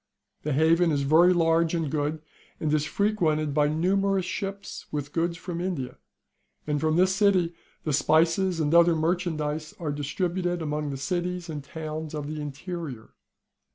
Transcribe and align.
The 0.41 0.53
haven 0.53 0.91
is 0.91 1.03
very 1.03 1.31
large 1.31 1.75
and 1.75 1.91
good, 1.91 2.23
and 2.59 2.73
is 2.73 2.85
frequented 2.85 3.53
by 3.53 3.67
numerous 3.67 4.25
ships 4.25 4.87
with 4.91 5.13
goods 5.13 5.37
from 5.37 5.61
India, 5.61 5.97
and 6.65 6.81
from 6.81 6.95
this 6.95 7.15
city 7.15 7.53
the 7.83 7.93
spices 7.93 8.59
and 8.59 8.73
other 8.73 8.95
merchandize 8.95 9.73
are 9.79 9.91
distributed 9.91 10.59
among 10.59 10.89
the 10.89 10.97
cities 10.97 11.49
and 11.49 11.63
towns 11.63 12.15
of 12.15 12.25
the 12.25 12.41
interior. 12.41 13.13